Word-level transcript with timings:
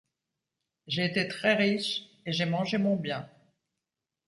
J’ai 0.87 1.05
été 1.05 1.27
très 1.27 1.53
riche, 1.53 2.07
et 2.25 2.31
j’ai 2.33 2.45
mangé 2.47 2.79
mon 2.79 2.95
bien. 2.95 3.29